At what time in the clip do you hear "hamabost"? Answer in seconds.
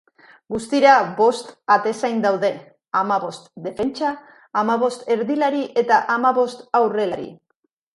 3.03-3.47, 4.65-5.17, 6.17-6.71